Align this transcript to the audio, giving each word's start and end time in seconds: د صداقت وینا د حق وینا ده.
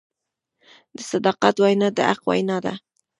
د 0.95 0.97
صداقت 1.11 1.55
وینا 1.63 1.87
د 1.97 1.97
حق 2.09 2.21
وینا 2.29 2.57
ده. 2.65 2.73